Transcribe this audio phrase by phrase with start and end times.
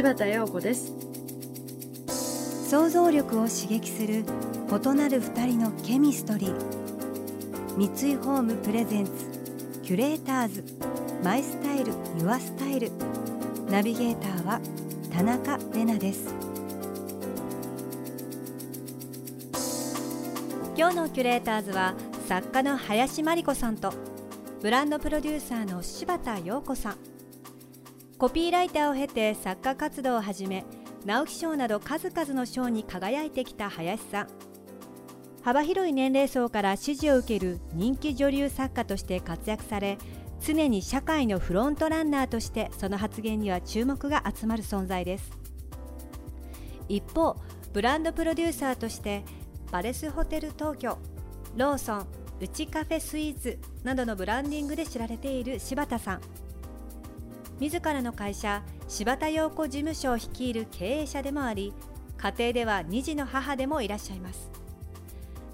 [0.00, 0.94] 柴田陽子です。
[2.70, 7.76] 想像力を刺激する異なる二人のケミストリー。
[7.76, 9.12] 三井ホームプレゼンツ
[9.82, 10.64] キュレーターズ
[11.22, 12.90] マイスタイルユアスタイル。
[13.68, 14.60] ナビゲーターは
[15.12, 16.34] 田中れなです。
[20.78, 21.94] 今日のキュレーターズは
[22.26, 23.92] 作家の林真理子さんと
[24.62, 27.09] ブランドプロデューサーの柴田陽子さん。
[28.20, 30.66] コピーライターを経て作家活動を始め
[31.06, 34.28] 直木賞など数々の賞に輝いてきた林さん。
[35.40, 39.96] 幅広い年齢層から支持を受ける人気女流作家として活躍され
[40.38, 45.30] 常に社会のフロントランナーとしてその発言には注目が集まる存在です。
[46.90, 47.36] 一方
[47.72, 49.24] ブランドプロデューサーとして
[49.72, 50.98] バレスホテル東京
[51.56, 52.06] ローソン
[52.38, 56.49] うちカフェスイーツなどのブランディングで知られている柴田さん。
[57.60, 61.74] 自らの会社柴田陽子事務所を率いる経営者でもあり
[62.16, 64.50] 家庭では2児の母でもいらっしゃいます。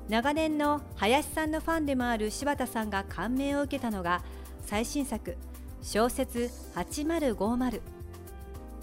[0.08, 4.22] 長年の林さんのファンでもある柴田さんが感銘を受けたのが
[4.64, 5.36] 最新作
[5.82, 7.80] 小説8050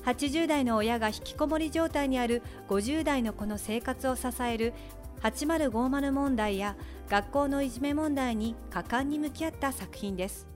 [0.03, 4.73] 80代の親が引きこもり状態にある50代の子の生活を支える
[5.21, 6.75] 8050問題や
[7.09, 10.52] 学校のいじめ問題に果敢に向き合った作品です。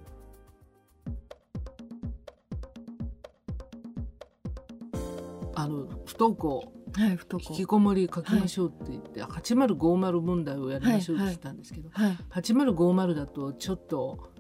[6.18, 6.74] 不登校。
[6.94, 14.32] はい不登引きこもり書きましょうって言って、8050問題をやりましょうって言ったんですけど、はい8050だとちょっと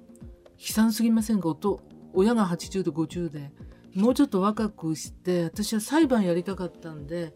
[0.57, 1.49] 悲惨すぎませんか？
[1.49, 1.81] おと
[2.13, 3.51] 親が80で50で
[3.93, 7.35] もうちょっと若くして私は裁判やりたかったんで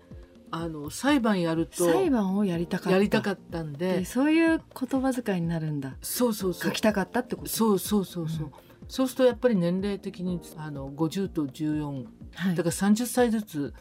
[0.50, 2.92] あの裁判やると裁判をやりたかった。
[2.92, 5.96] やりたかったんででそういう言葉遣いになるんだ。
[6.02, 6.72] そうそうそう。
[6.72, 7.50] 書きたかったってこと？
[7.50, 8.52] そうそうそうそう、うん。
[8.88, 12.06] そうするとやっぱり年齢的にあの50と14
[12.36, 12.56] はい。
[12.56, 13.74] だから30歳ずつ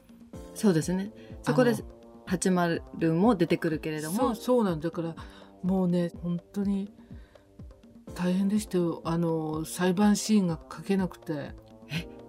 [0.54, 1.12] そうですね。
[1.42, 1.78] そこであの。
[2.26, 4.18] 80も出てくるけれども。
[4.18, 4.90] そうそうなんだ。
[4.90, 5.16] から
[5.62, 6.92] もうね本当に
[8.14, 9.02] 大変でしたよ。
[9.04, 11.54] あの裁判シーンが書けなくて。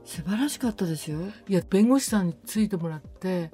[0.03, 1.19] 素晴らしかったですよ。
[1.47, 3.49] いや弁護士さんについてもらって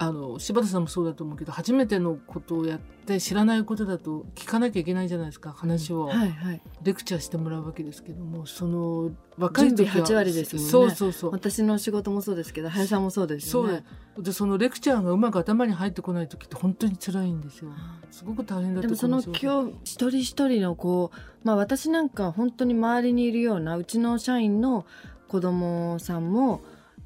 [0.00, 6.62] あの柴田さんもそうだと思うけど初めてのことをやって知らないことだと聞かなきゃいけないじゃないですか話を、はいはい。
[6.84, 10.70] レクチャーしてもらうわけですけどもその若い時は準備8割ですもんね。
[10.70, 11.30] そうそうそう。
[11.32, 13.66] 私の仕事もそうですけど林さんもそうですそう。
[13.66, 13.84] よね
[14.18, 17.70] でそのレクチャーがうまく頭に入ってこない時って本当に辛いんですよ。
[18.10, 24.86] すごく大変だったでもその今日一人一人のこうまあ私なんか本当に周りにいるようなうちの社員の
[25.28, 26.62] 子供さんも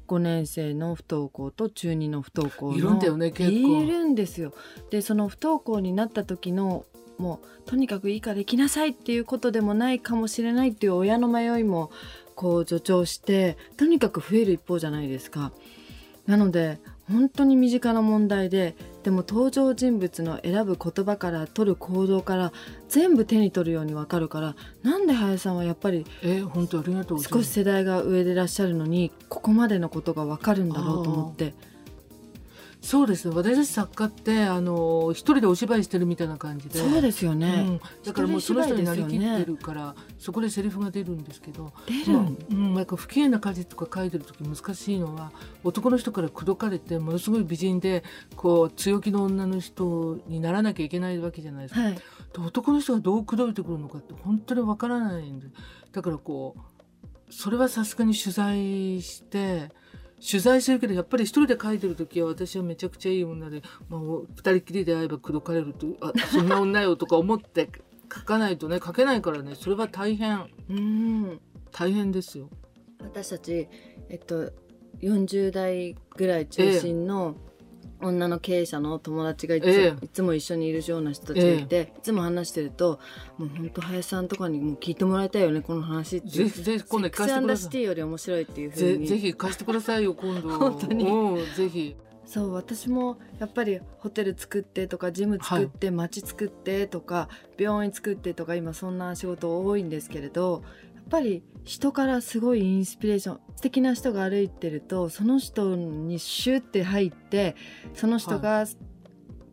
[0.07, 4.53] 5年生の不登校と中2の不登校のいるんだよね結構いるんですよ
[4.89, 6.85] でその不登校になった時の
[7.17, 11.91] もうとにかくいいから行きなさいっていうことでもないかもしれないっていう親の迷いも
[12.35, 15.51] こう助長してとにかく増える一方じゃないですか。
[16.25, 16.79] なので
[17.11, 22.53] 本当に身近な問題ででも登場人物の選ぶ言葉から取る行動から
[22.87, 31.53] 全部手に取るように分かるからなんで林さんはやっぱりえー本当ありがとう少し世代が上でいらっしゃるのにここまでのことが分かるんだろうと思って
[32.83, 33.29] そうです。
[33.29, 36.79] ね私たち作家ってあの一人でお芝居してるみたいな感じで。
[36.79, 42.19] そうですよね、うん、だからもうその人になりきってるから、そこでセリフが出るんですけど、出る。
[42.19, 45.31] まあうん、なんか不機嫌な家事とか書いてる時難しいのは
[45.63, 48.03] 男の人から口説かれてものすごい美人で
[48.35, 51.81] こう強気の女の人にならなきゃいけないわけじゃないですか。
[51.81, 51.93] はい。
[51.93, 52.01] で
[52.45, 55.47] 男の人がどう口説いてくるのかって本当にわからないんで
[55.93, 59.71] だからこうそれはさすがに取材して
[60.25, 67.69] 取材してるけどやっぱり一人で書いてる時は私はめちゃくちゃいい女で、まあ、二人きりで会えば口説かれるとあそんな女よとか思って
[68.13, 70.47] 書かないとね書けないからねそれは大変。
[70.69, 71.41] うん。
[71.71, 72.49] 大変ですよ。
[72.99, 73.67] 私たち、
[74.09, 74.51] えっと、
[75.01, 77.35] 40代ぐらい中心の
[78.03, 82.99] 女の経営者の友達がいつ,、ええいつも一緒にいるような人たちがいて、いつも話してると
[83.37, 87.63] もう本当林さんとかにもう聞いてもらいたいよねこの話ってぜひぜひ今度聞かせてください。
[87.63, 90.49] シティより面白いっていうふうにぜぜひ貸してくださいよ 今度。
[90.49, 91.95] 本当にうんぜひ。
[92.25, 97.27] そう私もやっぱりホテル作ってとかジム作って街作ってとか
[97.57, 100.63] 病院作ってとか今そんな仕事多いんですけれど
[101.09, 107.55] ぱり人からすごいインスピレーション素敵な人が歩いてるとその人にシュッて入って
[107.93, 108.65] その人が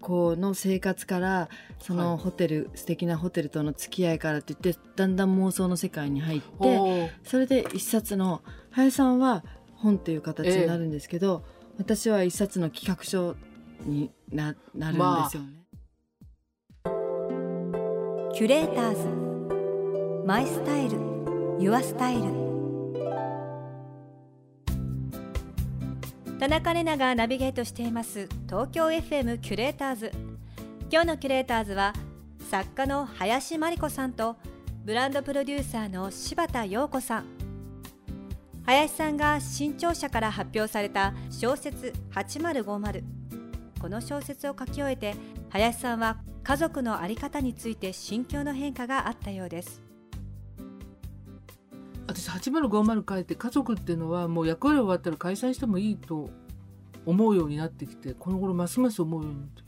[0.00, 1.48] こうの生活から
[1.78, 9.44] そのホテル、素敵なホテルとの付き合いからって言ってだんだん妄想の世界に入ってそれで一冊の林さんは
[9.74, 11.42] 本っていう形になるんですけど、
[11.78, 13.34] 私は一冊の企画書
[13.84, 15.60] にななるんですよね。
[18.34, 19.30] キュレーターズ。
[20.26, 21.09] マイスタイル
[21.60, 22.22] ユアスタイル
[26.38, 30.10] 田中れながナビゲートしています東京 FM キュレーターズ。
[30.90, 31.92] 今日のキュレーターズは
[32.50, 34.36] 作家の林真理子さんと
[34.86, 37.26] ブランドプロデューサーの柴田陽子さん。
[38.64, 43.02] 林さんが新潮社から発表された小説8050
[43.78, 45.14] この小説を書き終えて
[45.50, 49.89] 林さんは家族の在り方について心境の変化があったようです。
[52.10, 56.30] 私8050書いて家族っていうのはもう役割終わったら解散してもいいと
[57.06, 59.62] 思うようになってきてこの頃ますます思うようになって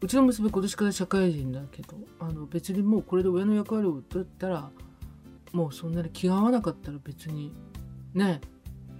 [0.00, 4.70] うちの娘今年から社会人だけどあの別にもうこれで親の役割を取ったら
[5.52, 7.52] もうそんなに気が合わなかったら別に
[8.12, 8.40] ね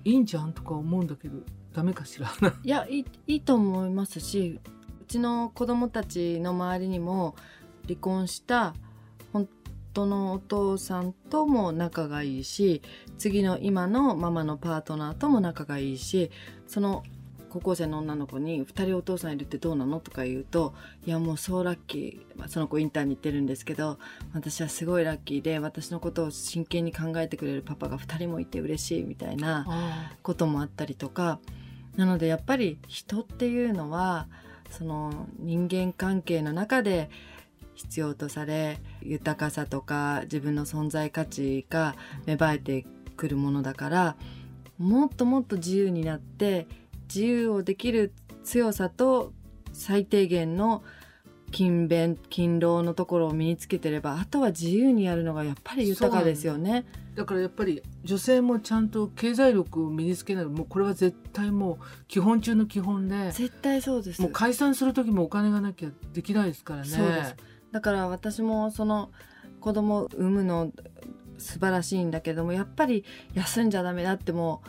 [0.04, 1.38] いいんじゃんとか思うんだけど
[1.74, 2.32] ダメかしら。
[2.62, 4.60] いやいいいいと思いますし
[5.02, 7.34] うちの子供たちの周りにも
[7.86, 8.74] 離婚した
[9.94, 12.82] 本当のお父さんとも仲がいいし
[13.16, 16.32] 次の今のママのパートナーとも仲がいいし
[16.66, 17.04] その
[17.48, 20.74] 高校生の女の子に2人お父さんいるってどうなのとか言うと
[21.06, 24.00] いやもうそうラッキー、まあその子インターに行ってるんですけど
[24.32, 30.16] 私はすごいラッキーで私のことを真剣に考えてくれるパパが2人もいて嬉しいみたいなあ。
[30.24, 31.38] こともあったりとか
[31.94, 34.26] なのでやっぱり人っていうのは
[34.72, 37.08] その人間関係の中で
[37.74, 42.86] 必要とされ豊かさとか自分の存在価値が芽生えて
[43.16, 44.16] くるものだから
[44.78, 46.66] もっともっと自由になって
[47.08, 48.12] 自由をできる
[48.44, 49.32] 強さと
[49.72, 50.82] 最低限の
[51.52, 56.84] 勤勉勤労のところを身につけてればあとは自由にやるのがやっぱり豊かですよね。
[57.14, 66.88] だからやっぱり女性もちゃんと経済力を身につけないもうこれは絶対もう基本中の基本で絶対そうですもう解散する時もお金がなきゃできないですからね。
[66.88, 67.36] そうです
[67.74, 69.10] だから私もその
[69.60, 70.70] 子供を産むの
[71.38, 73.04] 素晴らしいんだけどもやっぱり
[73.34, 74.68] 休んじゃダメだってもう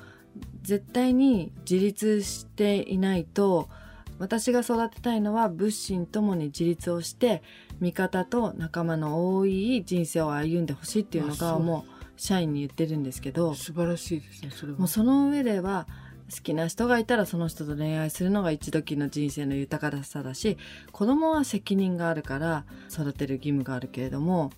[0.63, 3.69] 絶対に自立していないと
[4.17, 7.43] 私が育てたいのは物心ともに自立をして
[7.79, 14.79] 味方と仲間の多い人生を歩んでほしいっていうのがもう社員に言ってるんですけど素晴らしいですねそれは。
[14.79, 15.85] もうその上では
[16.31, 20.57] 好きな人がいたらその人と恋愛するのが一時の人生の豊かさだし
[20.91, 24.51] 子供は責任があるから育てる義務があるけれども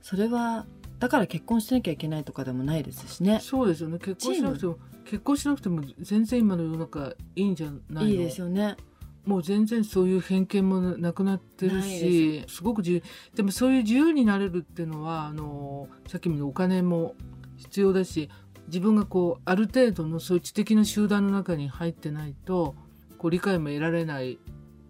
[0.00, 0.64] それは
[0.98, 3.40] だから結婚しなきゃいけないとかでもないですしね。
[3.40, 3.98] そうですよね。
[3.98, 8.10] 結婚しなくても結婚しなくても全然今の世の中いいんじゃないの？
[8.10, 8.76] いいですよね。
[9.24, 12.62] もう全然そういう偏見もなくなってるしす。
[12.62, 13.02] ごく自由。
[13.34, 17.14] でもそういう自由になれるっていうのはあのさっきもお金も
[17.56, 18.28] 必要だし
[18.70, 22.76] 自分がこうある程度のそういう知的な集団の中に入ってないと
[23.18, 24.38] こう理解も得られない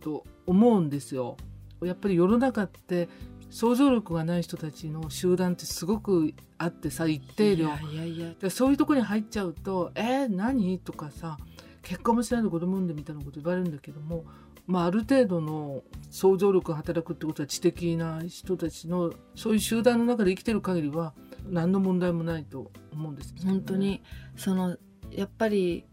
[0.00, 1.37] と思うんですよ。
[1.82, 3.09] やっぱり世の中って
[3.49, 11.38] 想像力がない人たちの集団ってすごくあってさ一定量いやいやいやでそういうところに入っちゃうと「えー、何?」とかさ
[11.82, 14.25] 結婚もしないで子供産んでみたいなこと言われるんだけども、
[14.67, 21.15] まあ、ある程度の想像力が働くってことは知的な人たちのそういう集団の中で生きてる限りは
[21.49, 24.03] 何の問題もないと思うんですけどね、本当に。
[24.37, 24.77] その
[25.11, 25.85] やっぱり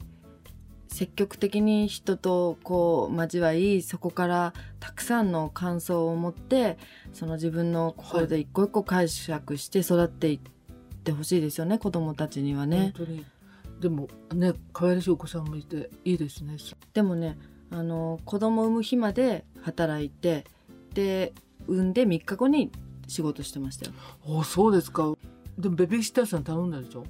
[0.88, 6.78] 積極的に人とこう交わりそこからたくさんの感想を持って
[7.14, 10.40] その自分の心で一個一個解釈して育っていっ
[11.04, 12.94] てほしいですよね子供たちにはね。
[12.98, 13.26] 本当に。
[13.80, 16.58] でもね可愛らしいお子さんもいていいですね。
[16.94, 17.38] でもね
[17.70, 20.46] あの子供産む日まで働いて
[20.94, 21.34] で
[21.68, 22.72] 産んで3日後に
[23.08, 23.92] 仕事してましたよ。
[24.26, 25.16] おそうですか
[25.58, 27.06] でもベビーシッターさん頼んだでしょ？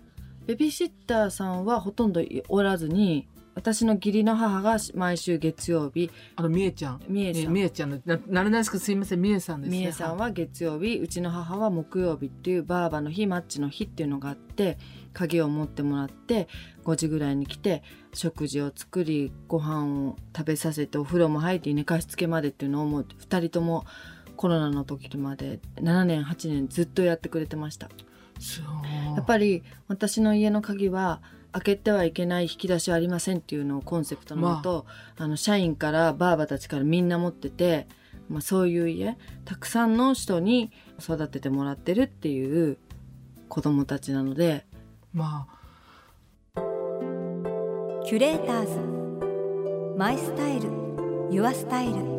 [0.45, 7.01] ベビーシッターさんはほとんどおらずに私の義理の母が毎週月曜日あのみえちゃん。
[7.07, 7.53] みえさん。
[7.53, 9.21] みえちゃんのななれないですいません。
[9.21, 9.79] みえさんですね。
[9.79, 14.77] みえさんは月曜日うちの母は木曜日っていうバーバの日マッチの日っていうのがあって
[15.11, 16.47] 鍵を持ってもらって
[16.85, 17.81] 5時ぐらいに来て
[18.13, 23.85] 食事を作りご飯を食べさせてお風呂も入って寝かしつけまでっていうのをもう2人とも
[24.35, 27.89] コロナの時まで7年8年ずっとやってくれてました
[29.15, 34.85] やっぱり私の家の鍵は開けてはいけない引き出しはありませんっていうのをコンセプトのもと、
[35.17, 35.27] あ。
[35.27, 37.87] の社員からバーバたちからみんな持ってて、
[38.29, 42.77] まあ、そういう家たくさんの人に育ててもらってるっていう
[43.49, 44.65] 子供たちなので。
[45.13, 46.61] まあ。
[48.05, 49.97] キュレーターズ。
[49.97, 50.69] マイスタイル。
[51.31, 52.16] ユアスタイル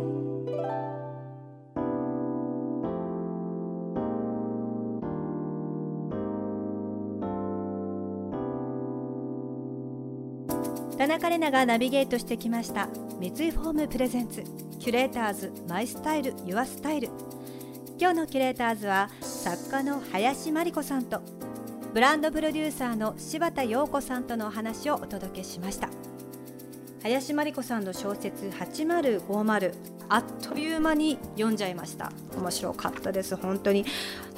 [10.98, 12.88] 田中れながナビゲートしてきました。
[13.20, 14.42] 三井フォームプレゼンツ。
[14.80, 17.08] キュレーターズマイスタイルユアスタイル。
[18.00, 21.22] 今日のキュレーターズは作家の林真理子さんと
[21.94, 25.88] ブランドプロデューサーの柴田陽子さんとのお話をお届けしました。
[27.04, 29.74] 林真理子さんの小説8050
[30.08, 32.10] あっという間に読んじゃいました。
[32.36, 33.84] 面白かったです本当に、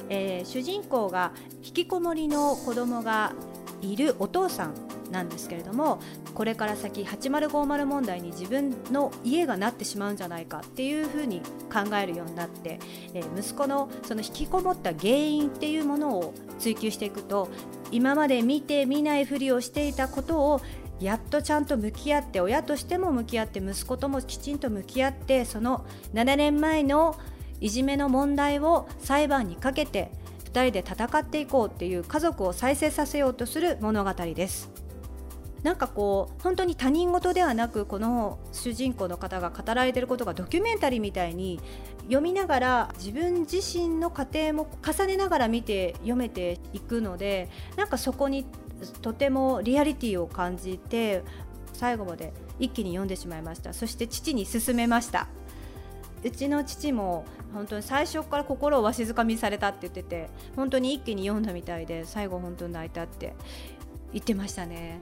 [0.09, 1.31] えー、主人公が
[1.63, 3.33] 引きこもりの子供が
[3.81, 4.90] いるお父さん。
[5.11, 5.99] なんですけれども
[6.33, 11.41] これから先8050問題に自分の家がなってしまうんじゃないかっていうふうに
[11.71, 12.79] 考えるようになって、
[13.13, 17.49] えー、息子のその引きこもった原因っていうものを追求していくと
[17.91, 20.61] 今まで見て見ないふりをしていたことを
[21.01, 27.19] やっとちゃんと向き合って親としても向き合って息子ともきちんと向き合ってその7年前の
[27.59, 30.11] いじめの問題を裁判にかけて
[30.51, 34.69] 2人で戦っていこうっていう家族を再生させようとする物語です。
[35.63, 41.59] なんかこう本当に他人事ではなくこの主人公の方が語られていることがドキュメンタリーみたいに
[42.05, 48.45] 読みながら自分自身の過程も重ねながら見て読めていくのでなんかそこに
[49.01, 51.23] とてもリアリティを感じて
[51.73, 53.73] 最後まで一気に読んでしまいました。
[53.73, 55.27] そして父に勧めました。
[56.23, 63.33] うちの父も本当に最初から心をわしづかみされたって言ってて本当に一気に読んだみたいで最後本当に泣いたって
[64.13, 64.99] 言ってましたね。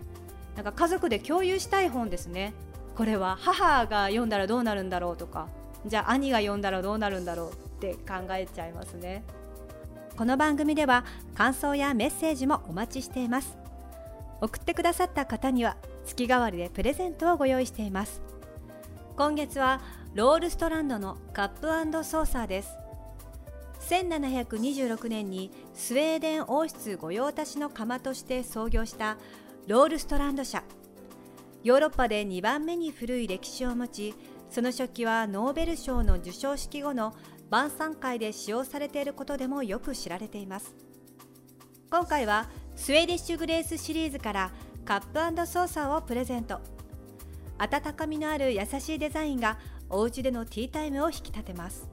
[0.55, 2.53] なんか家族で共有したい本ですね。
[2.95, 5.47] これは母が読んだらどうなるんだろうとか
[5.85, 9.23] じゃあ兄が読んだらどうなるんだろうって考えちゃいますね。
[10.17, 13.57] この番組では感想やメッセージもお待ちしています。
[14.41, 18.21] 送ってくださった方には月替わりでプレゼントをご用意しています。
[19.15, 19.79] 今月は
[20.13, 21.67] ロールストランドのカップ
[22.03, 22.69] ソーサーです。
[23.89, 29.17] 1726年にスウェーデン王室御用達の窯として創業した
[29.69, 30.63] ロールストランド社。
[31.63, 34.15] ヨーロッパで2番目に古い歴史を持ち
[34.49, 37.13] その初期はノーベル賞の授賞式後の
[37.51, 40.73] 晩餐会で使用されていることでもよく知られています。
[41.91, 44.51] 今回はスウェーディッシュグレースシリーズから
[44.85, 46.61] カップソーサーをプレゼント。
[47.59, 51.87] 温かみのある優しいデザインがお家でのティータイムを引き立てます。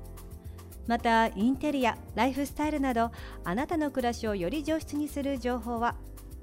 [0.87, 3.11] またインテリアライフスタイルなど
[3.45, 5.95] あなたの暮らしをより上質にする情報は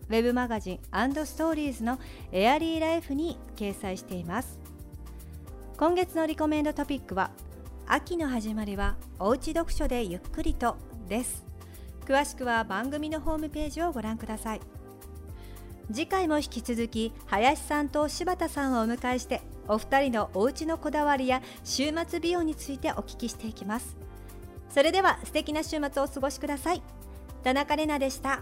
[0.10, 2.00] ウェブマガジンストーリーズの
[2.32, 4.60] エアリーライフに掲載しています。
[5.78, 7.32] 今月のリコメンドトピックは
[7.88, 11.46] 秋の始まりはおうち読書でゆっくりとです。
[12.06, 14.62] 詳しくは番組のホームページをご覧ください。
[15.92, 23.96] 次回も引き続き林さんと柴田さんをお迎えしてお二人のお家のこだわりや週末美容についてお聞きしていきます。
[24.70, 26.82] それでは素敵な週末をお過ごしください。
[27.44, 28.42] 田中れなでした。